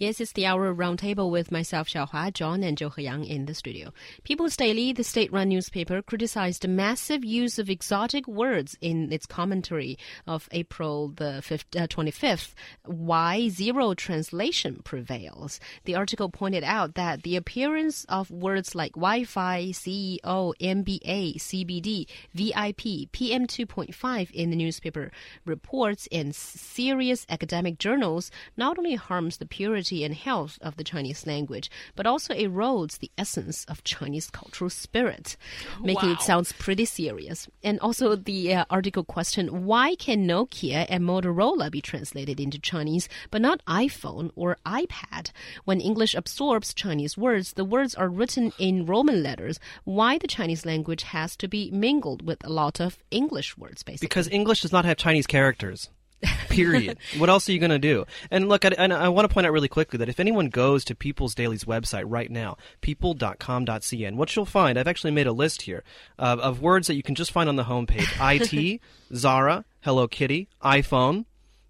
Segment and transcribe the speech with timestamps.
[0.00, 3.92] Yes, it's the hour roundtable with myself, Xiaohua, John, and Zhou Heyang in the studio.
[4.24, 9.98] People's Daily, the state-run newspaper, criticized the massive use of exotic words in its commentary
[10.26, 12.54] of April the 5th, uh, 25th.
[12.86, 15.60] Why zero translation prevails.
[15.84, 23.12] The article pointed out that the appearance of words like Wi-Fi, CEO, MBA, CBD, VIP,
[23.12, 25.12] PM2.5 in the newspaper
[25.44, 31.26] reports in serious academic journals not only harms the purity and health of the Chinese
[31.26, 35.36] language, but also erodes the essence of Chinese cultural spirit,
[35.82, 36.14] making Wow.
[36.14, 37.48] it sounds pretty serious.
[37.62, 43.08] And also the uh, article question, why can Nokia and Motorola be translated into Chinese,
[43.30, 45.30] but not iPhone or iPad?
[45.64, 49.58] When English absorbs Chinese words, the words are written in Roman letters.
[49.84, 54.06] Why the Chinese language has to be mingled with a lot of English words, basically?
[54.06, 55.88] Because English does not have Chinese characters.
[56.48, 56.98] Period.
[57.18, 58.04] what else are you going to do?
[58.30, 60.84] And look, I, and I want to point out really quickly that if anyone goes
[60.86, 65.62] to People's Daily's website right now, people.com.cn, what you'll find, I've actually made a list
[65.62, 65.82] here
[66.18, 68.10] of, of words that you can just find on the homepage
[68.74, 68.80] IT,
[69.14, 71.24] Zara, Hello Kitty, iPhone,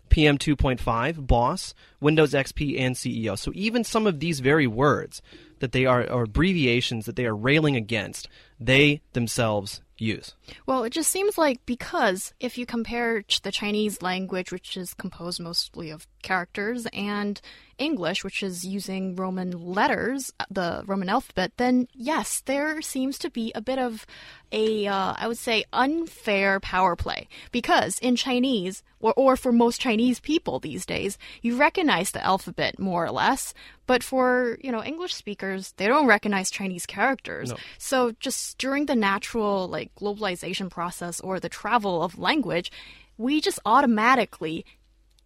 [0.09, 3.39] PM 2.5, Boss, Windows XP, and CEO.
[3.39, 5.23] So even some of these very words
[5.61, 8.29] that they are, or abbreviations that they are railing against,
[8.61, 10.35] they themselves use.
[10.67, 15.41] Well, it just seems like because if you compare the Chinese language, which is composed
[15.41, 17.41] mostly of characters, and
[17.79, 23.31] English, which is using Roman letters, uh, the Roman alphabet, then yes, there seems to
[23.31, 24.07] be a bit of
[24.53, 27.29] a, uh, I would say, unfair power play.
[27.53, 32.79] Because in Chinese, or, or for most Chinese people these days, you recognize the alphabet
[32.79, 33.55] more or less.
[33.87, 37.51] But for, you know, English speakers, they don't recognize Chinese characters.
[37.51, 37.57] No.
[37.79, 42.71] So just during the natural like globalization process or the travel of language,
[43.19, 44.65] we just automatically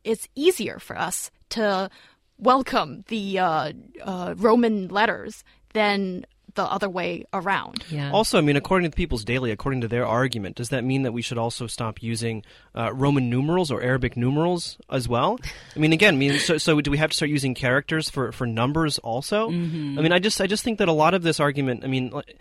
[0.05, 1.89] it's easier for us to
[2.39, 3.73] welcome the uh,
[4.03, 7.85] uh, Roman letters than the other way around.
[7.91, 8.13] yeah.
[8.13, 11.13] Also, I mean, according to People's Daily, according to their argument, does that mean that
[11.13, 12.45] we should also stop using
[12.77, 15.39] uh, Roman numerals or Arabic numerals as well?
[15.75, 18.31] I mean, again, I mean, so, so do we have to start using characters for,
[18.31, 19.49] for numbers also?
[19.99, 22.11] I mean, I just I just think that a lot of this argument, I mean,
[22.11, 22.39] like,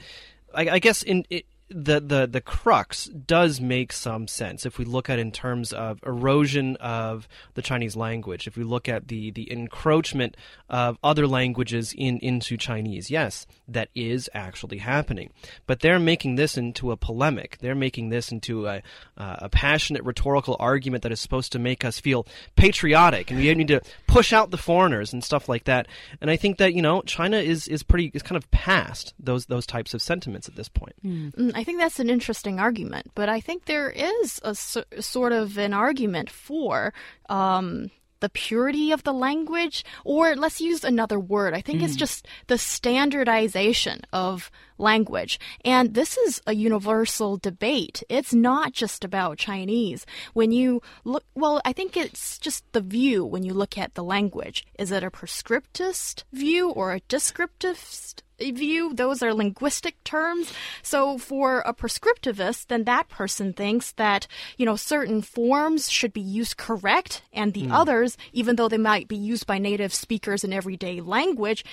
[0.54, 4.86] I, I guess in it, the the the crux does make some sense if we
[4.86, 8.48] look at it in terms of erosion of the Chinese language.
[8.48, 10.38] If we look at the the encroachment
[10.70, 15.32] of other languages in into Chinese, yes, that is actually happening.
[15.66, 17.58] But they're making this into a polemic.
[17.60, 18.84] They're making this into a
[19.18, 23.54] uh, a passionate rhetorical argument that is supposed to make us feel patriotic, and we
[23.54, 25.88] need to push out the foreigners and stuff like that.
[26.22, 29.48] And I think that you know China is is pretty is kind of past those
[29.48, 30.96] those types of sentiments at this point.
[31.04, 31.34] Mm,
[31.64, 35.58] I think that's an interesting argument, but I think there is a so- sort of
[35.58, 36.94] an argument for
[37.30, 41.54] um, the purity of the language, or let's use another word.
[41.54, 44.52] I think it's just the standardization of
[44.84, 45.40] language.
[45.66, 48.04] And this is a universal debate.
[48.10, 50.06] It's not just about Chinese.
[50.34, 54.04] When you look, well, I think it's just the view when you look at the
[54.04, 54.66] language.
[54.78, 58.94] Is it a prescriptivist view or a descriptivist view?
[58.94, 60.52] Those are linguistic terms.
[60.82, 64.28] So for a prescriptivist, then that person thinks that,
[64.58, 67.72] you know, certain forms should be used correct and the hmm.
[67.72, 71.64] others, even though they might be used by native speakers in everyday language,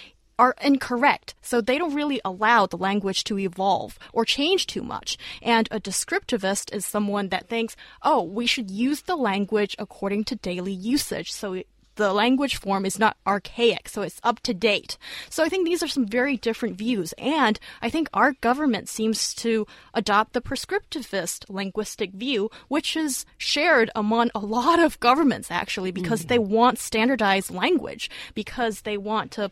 [0.40, 1.34] are incorrect.
[1.42, 5.18] So they don't really allow the language to evolve or change too much.
[5.42, 10.36] And a descriptivist is someone that thinks, oh, we should use the language according to
[10.36, 11.30] daily usage.
[11.30, 11.62] So
[12.00, 14.96] the language form is not archaic, so it's up to date.
[15.28, 17.12] So I think these are some very different views.
[17.18, 23.90] And I think our government seems to adopt the prescriptivist linguistic view, which is shared
[23.94, 26.28] among a lot of governments actually, because mm.
[26.28, 29.50] they want standardized language, because they want to,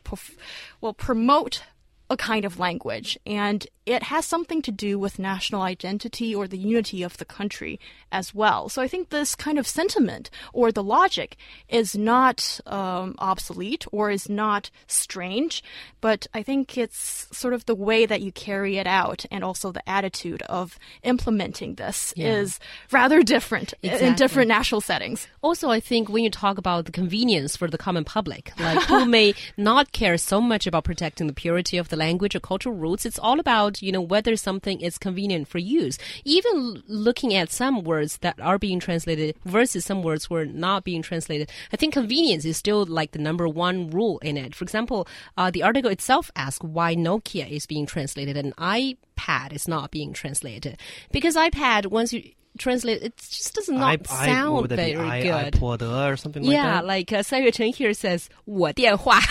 [0.81, 1.65] well, promote
[2.11, 6.59] a kind of language, and it has something to do with national identity or the
[6.59, 7.81] unity of the country
[8.13, 8.69] as well.
[8.69, 11.37] So I think this kind of sentiment or the logic
[11.71, 15.63] is not um, obsolete or is not strange,
[16.03, 19.73] but I think it's sort of the way that you carry it out and also
[19.73, 22.29] the attitude of implementing this Yeah.
[22.41, 22.61] is
[22.93, 25.27] rather different in different national settings.
[25.43, 29.07] Also, I think when you talk about the convenience for the common public, like who
[29.19, 33.05] may not care so much about protecting the purity of the language or cultural roots,
[33.05, 35.99] it's all about, you know, whether something is convenient for use.
[36.25, 41.03] Even looking at some words that are being translated versus some words were not being
[41.03, 44.55] translated, I think convenience is still like the number one rule in it.
[44.55, 45.07] For example,
[45.37, 50.13] uh, the article itself asks why Nokia is being translated and iPad is not being
[50.13, 50.79] translated.
[51.13, 54.76] Because iPad, once you translate, it just does not I, I, what sound would that
[54.78, 54.94] be?
[54.96, 55.54] very I, good.
[55.54, 55.82] iPod
[56.12, 56.86] or something like yeah, that.
[56.86, 59.20] like uh, 三月成 here says 我电话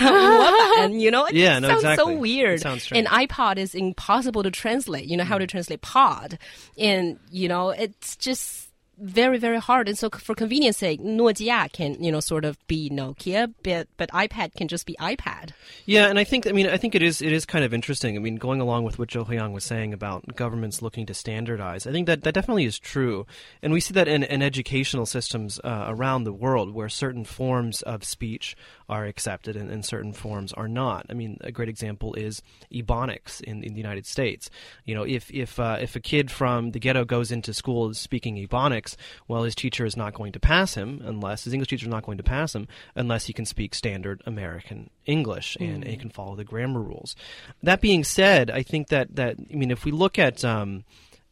[0.79, 2.15] and you know it Yeah, just no, sounds so exactly.
[2.17, 2.59] weird.
[2.59, 3.07] It sounds and strange.
[3.07, 3.27] Mm.
[3.27, 5.05] iPod is impossible to translate.
[5.05, 6.37] You know how to translate pod,
[6.77, 8.66] and you know it's just
[9.00, 9.88] very very hard.
[9.88, 14.10] And so for convenience sake, Nokia can you know sort of be Nokia, but but
[14.10, 15.50] iPad can just be iPad.
[15.86, 18.16] Yeah, and I think I mean I think it is it is kind of interesting.
[18.16, 21.86] I mean, going along with what Zhou Heyang was saying about governments looking to standardize,
[21.86, 23.26] I think that that definitely is true,
[23.62, 27.82] and we see that in, in educational systems uh, around the world where certain forms
[27.82, 28.56] of speech
[28.88, 31.06] are accepted and, and certain forms are not.
[31.10, 32.42] I mean, a great example is
[32.72, 34.50] Ebonics in, in the United States.
[34.84, 38.36] You know, if if uh, if a kid from the ghetto goes into school speaking
[38.36, 38.96] Ebonics,
[39.26, 42.04] well, his teacher is not going to pass him unless his English teacher is not
[42.04, 46.10] going to pass him unless he can speak standard American English and, and he can
[46.10, 47.16] follow the grammar rules.
[47.62, 50.84] That being said, I think that that I mean, if we look at um,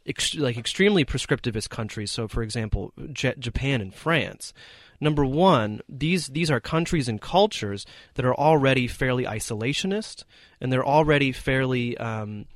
[0.07, 4.53] ex- like extremely prescriptivist countries, so for example, J- Japan and France.
[5.01, 10.25] Number one, these these are countries and cultures that are already fairly isolationist,
[10.61, 12.47] and they're already fairly um,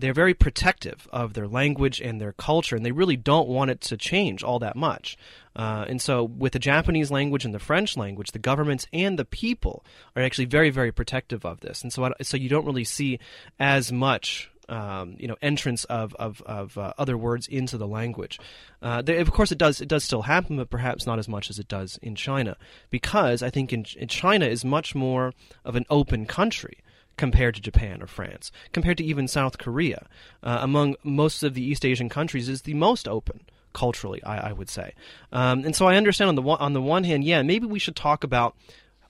[0.00, 3.80] they're very protective of their language and their culture, and they really don't want it
[3.82, 5.16] to change all that much.
[5.54, 9.24] Uh, and so, with the Japanese language and the French language, the governments and the
[9.24, 9.84] people
[10.16, 11.82] are actually very, very protective of this.
[11.82, 13.18] And so, so you don't really see
[13.58, 14.50] as much.
[14.70, 18.38] Um, you know, entrance of of, of uh, other words into the language.
[18.80, 21.50] Uh, there, of course, it does it does still happen, but perhaps not as much
[21.50, 22.56] as it does in China,
[22.88, 25.34] because I think in, in China is much more
[25.64, 26.78] of an open country
[27.16, 30.06] compared to Japan or France, compared to even South Korea.
[30.42, 33.40] Uh, among most of the East Asian countries, is the most open
[33.72, 34.94] culturally, I, I would say.
[35.32, 37.78] Um, and so I understand on the one, on the one hand, yeah, maybe we
[37.78, 38.56] should talk about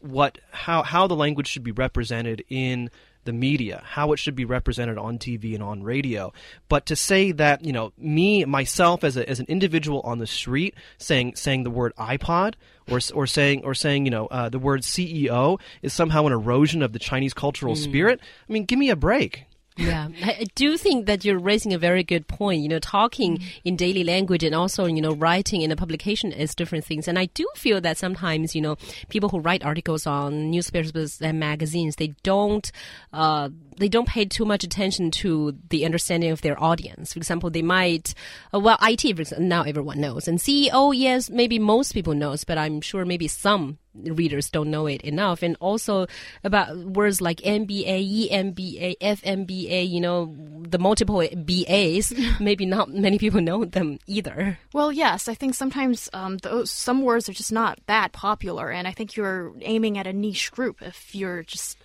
[0.00, 2.90] what how how the language should be represented in
[3.24, 6.32] the media, how it should be represented on TV and on radio.
[6.68, 10.26] But to say that, you know, me myself as a, as an individual on the
[10.26, 12.54] street saying saying the word iPod
[12.90, 16.82] or or saying or saying, you know, uh, the word CEO is somehow an erosion
[16.82, 18.20] of the Chinese cultural spirit.
[18.48, 19.44] I mean, give me a break.
[19.80, 22.60] Yeah, I do think that you're raising a very good point.
[22.62, 26.54] You know, talking in daily language and also, you know, writing in a publication is
[26.54, 27.08] different things.
[27.08, 28.76] And I do feel that sometimes, you know,
[29.08, 32.70] people who write articles on newspapers and magazines, they don't,
[33.12, 33.48] uh,
[33.78, 37.14] they don't pay too much attention to the understanding of their audience.
[37.14, 38.14] For example, they might,
[38.52, 40.28] uh, well, IT, for example, now everyone knows.
[40.28, 44.86] And CEO, yes, maybe most people knows, but I'm sure maybe some readers don't know
[44.86, 45.42] it enough.
[45.42, 46.06] And also
[46.44, 50.34] about words like MBA, EMBA, FMBA, you know,
[50.68, 54.58] the multiple BAs, maybe not many people know them either.
[54.72, 58.86] Well, yes, I think sometimes um, those some words are just not that popular, and
[58.86, 61.76] I think you're aiming at a niche group if you're just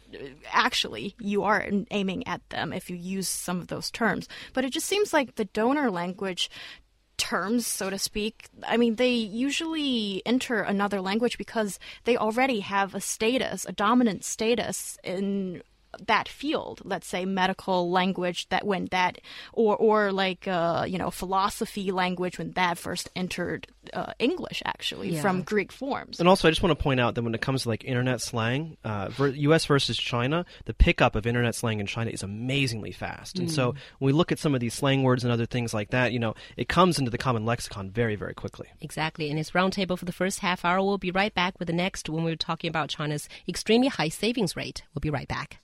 [0.51, 4.27] actually you are aiming at them if you use some of those terms.
[4.53, 6.49] But it just seems like the donor language
[7.17, 12.95] terms, so to speak, I mean, they usually enter another language because they already have
[12.95, 15.61] a status, a dominant status in
[16.07, 19.19] that field let's say medical language that when that
[19.53, 25.09] or or like uh, you know philosophy language when that first entered uh, english actually
[25.13, 25.21] Yeah.
[25.21, 27.63] from greek forms And also, I just want to point out that when it comes
[27.63, 29.65] to like internet slang, uh, ver- U.S.
[29.65, 33.37] versus China, the pickup of internet slang in China is amazingly fast.
[33.39, 35.89] And so, when we look at some of these slang words and other things like
[35.91, 38.67] that, you know, it comes into the common lexicon very, very quickly.
[38.81, 39.29] Exactly.
[39.29, 40.81] And it's roundtable for the first half hour.
[40.81, 44.55] We'll be right back with the next when we're talking about China's extremely high savings
[44.55, 44.81] rate.
[44.93, 45.59] We'll be right back.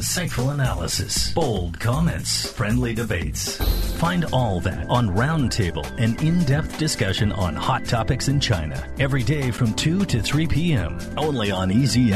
[0.00, 3.58] Insightful analysis, bold comments, friendly debates.
[3.98, 8.82] Find all that on Roundtable, an in depth discussion on hot topics in China.
[8.98, 10.98] Every day from 2 to 3 p.m.
[11.18, 12.08] Only on Easy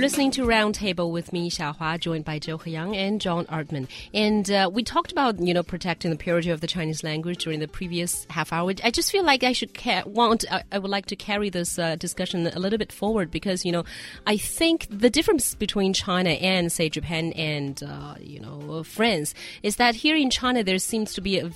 [0.00, 3.86] You're listening to Roundtable with me, Xiaohua, joined by Zhou Heyang and John Artman.
[4.14, 7.60] And uh, we talked about, you know, protecting the purity of the Chinese language during
[7.60, 8.72] the previous half hour.
[8.82, 11.96] I just feel like I should want, I, I would like to carry this uh,
[11.96, 13.84] discussion a little bit forward because, you know,
[14.26, 19.76] I think the difference between China and, say, Japan and, uh, you know, France is
[19.76, 21.50] that here in China there seems to be a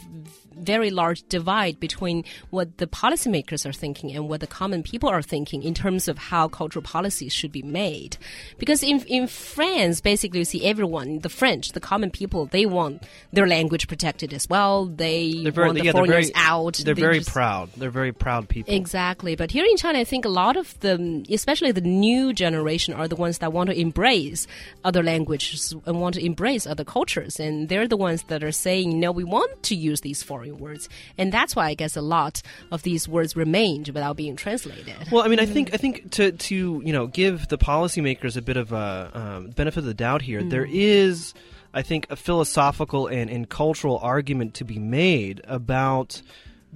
[0.55, 5.23] very large divide between what the policymakers are thinking and what the common people are
[5.23, 8.17] thinking in terms of how cultural policies should be made.
[8.59, 13.03] Because in in France, basically, you see everyone, the French, the common people, they want
[13.33, 14.87] their language protected as well.
[14.87, 16.75] They They're very, want the yeah, they're foreigners very, out.
[16.85, 17.71] They're They very just- proud.
[17.77, 18.75] They're very proud people.
[18.75, 19.35] Exactly.
[19.35, 23.09] But here in China, I think a lot of the, especially the new generation, are
[23.09, 24.47] the ones that want to embrace
[24.85, 27.41] other languages and want to embrace other cultures.
[27.41, 30.59] And they're the ones that are saying, no, we want to use these foreign foreign
[30.59, 34.97] words, and that's why I guess a lot of these words remained without being translated.
[35.13, 38.43] Well, I mean, I think I think to to you know give the policymakers a
[38.43, 41.35] bit of a um, benefit of the doubt here, there is.
[41.77, 46.23] I think a philosophical and, and cultural argument to be made about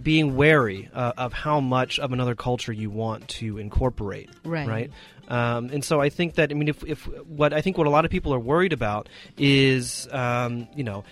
[0.00, 4.30] being wary uh, of how much of another culture you want to incorporate.
[4.44, 4.68] Right.
[4.68, 4.90] Right.
[5.28, 7.90] Um, and so I think that I mean, if, if what I think what a
[7.90, 11.04] lot of people are worried about is, um, you know,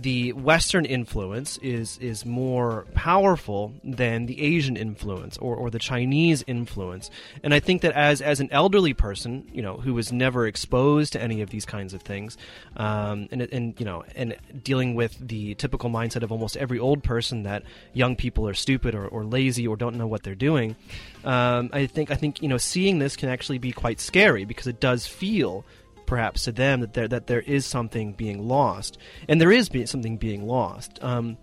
[0.00, 6.44] the Western influence is is more powerful than the Asian influence or, or the Chinese
[6.46, 7.10] influence.
[7.42, 11.14] And I think that as as an elderly person, you know, who was never exposed
[11.14, 12.38] to any of these kinds of things,
[12.76, 17.02] um, and and you know, and dealing with the typical mindset of almost every old
[17.02, 20.76] person that young people are stupid or, or lazy or don't know what they're doing.
[21.24, 24.68] Um, I think I think you know, seeing this can actually be quite scary because
[24.68, 25.64] it does feel
[26.08, 28.98] perhaps to them that there that there is something being lost,
[29.28, 30.98] and there is be- something being lost.
[31.04, 31.36] Um,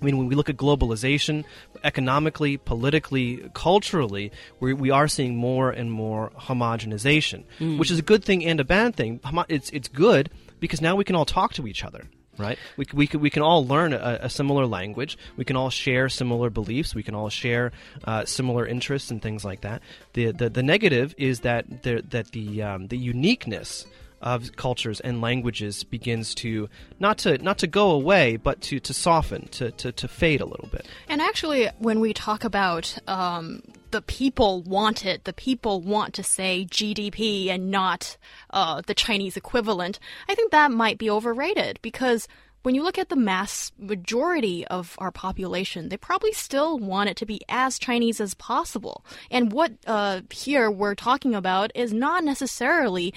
[0.00, 1.44] I mean, when we look at globalization,
[1.84, 7.44] economically, politically, culturally, we, we are seeing more and more homogenization,
[7.78, 9.20] which is a good thing and a bad thing.
[9.48, 10.30] It's it's good
[10.60, 12.04] because now we can all talk to each other.
[12.38, 15.16] Right, we, we, can, we can all learn a, a similar language.
[15.38, 16.94] We can all share similar beliefs.
[16.94, 17.72] We can all share
[18.04, 19.80] uh, similar interests and things like that.
[20.12, 23.86] The the, the negative is that the, that the um, the uniqueness
[24.22, 26.68] of cultures and languages begins to
[26.98, 30.46] not to not to go away, but to, to soften, to, to, to fade a
[30.46, 30.86] little bit.
[31.08, 36.22] And actually, when we talk about um, the people want it, the people want to
[36.22, 38.16] say GDP and not
[38.50, 42.26] uh, the Chinese equivalent, I think that might be overrated because
[42.66, 47.16] when you look at the mass majority of our population, they probably still want it
[47.18, 49.04] to be as Chinese as possible.
[49.30, 53.14] And what uh, here we're talking about is not necessarily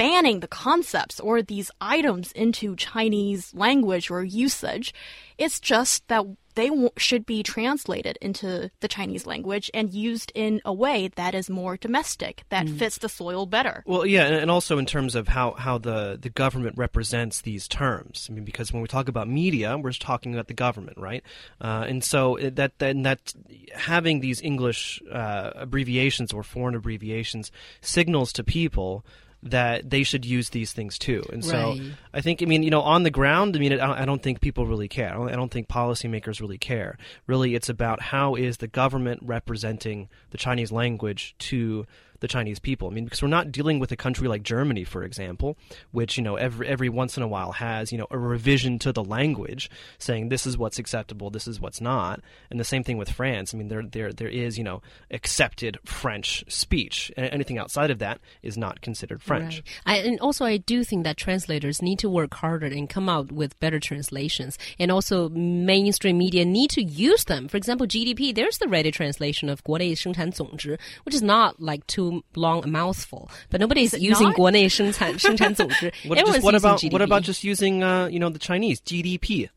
[0.00, 4.94] banning the concepts or these items into Chinese language or usage.
[5.36, 10.62] It's just that they w- should be translated into the Chinese language and used in
[10.64, 13.84] a way that is more domestic, that fits the soil better.
[13.86, 17.68] Well, yeah, and, and also in terms of how, how the, the government represents these
[17.68, 18.26] terms.
[18.30, 21.22] I mean, because when we talk about media, we're talking about the government, right?
[21.60, 23.34] Uh, and so that then that
[23.74, 27.52] having these English uh, abbreviations or foreign abbreviations
[27.82, 29.04] signals to people
[29.42, 31.22] that they should use these things too.
[31.32, 31.80] And so Right.
[32.12, 34.22] I think, I mean, you know, on the ground, I mean, I don't, I don't
[34.22, 35.10] think people really care.
[35.10, 36.98] I don't, I don't think policymakers really care.
[37.26, 41.86] Really, it's about how is the government representing the Chinese language to
[42.19, 42.89] the Chinese people.
[42.89, 45.57] I mean, because we're not dealing with a country like Germany, for example,
[45.91, 48.91] which you know every every once in a while has you know a revision to
[48.91, 52.97] the language saying this is what's acceptable, this is what's not, and the same thing
[52.97, 53.53] with France.
[53.53, 57.99] I mean, there there there is you know accepted French speech, and anything outside of
[57.99, 59.61] that is not considered French.
[59.85, 59.97] Right.
[59.97, 63.31] I, and also, I do think that translators need to work harder and come out
[63.31, 64.57] with better translations.
[64.79, 67.47] And also, mainstream media need to use them.
[67.47, 72.63] For example, GDP, there's the ready translation of 国内生产总值, which is not like too long
[72.63, 73.29] a mouthful.
[73.49, 74.35] But nobody's it using not?
[74.35, 75.91] 国内生产生产总值.
[76.05, 76.91] What, Everyone's just, what using about GDP.
[76.93, 79.49] what about just using uh, you know the Chinese GDP?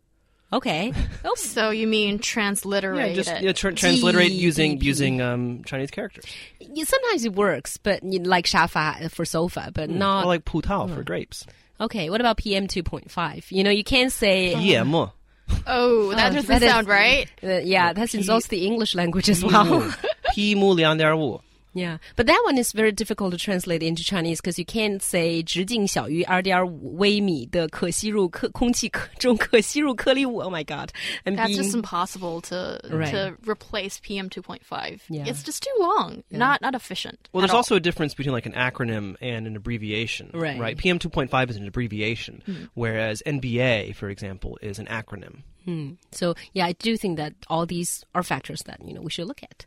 [0.50, 0.92] Okay.
[1.26, 3.42] Oh, So you mean transliterate Yeah, just it?
[3.42, 4.82] yeah, tra- transliterate using GDP.
[4.82, 6.24] using um, Chinese characters.
[6.58, 10.24] yeah, sometimes it works, but you know, like 沙发 for sofa, but not.
[10.24, 11.44] Or like 葡萄for grapes.
[11.80, 13.50] okay, what about PM 2.5?
[13.52, 14.54] You know, you can't say.
[14.56, 15.12] Yeah, mo.
[15.66, 17.28] oh, that Oh, doesn't that is- sound right.
[17.42, 19.92] Uh, yeah, that insults the English language as well.
[20.34, 21.40] P 木两点五.
[21.74, 25.42] Yeah, but that one is very difficult to translate into Chinese because you can't say
[25.42, 30.38] 直径小于二点五微米的可吸入颗空气可中可吸入颗粒物。
[30.40, 30.88] Oh my god!
[31.24, 33.10] And That's being, just impossible to Right.
[33.12, 35.02] to replace PM two point five.
[35.08, 35.26] Yeah.
[35.28, 36.24] It's just too long.
[36.30, 37.28] Not not efficient.
[37.32, 37.58] Well, at there's all.
[37.58, 40.30] also a difference between like an acronym and an abbreviation.
[40.32, 40.58] Right.
[40.58, 40.76] Right.
[40.76, 45.42] PM 2.5 is an abbreviation, whereas NBA, for example, is an acronym.
[46.12, 49.28] so yeah, I do think that all these are factors that you know we should
[49.28, 49.66] look at.